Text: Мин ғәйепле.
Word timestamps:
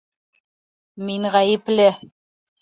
Мин 1.09 1.27
ғәйепле. 1.35 1.87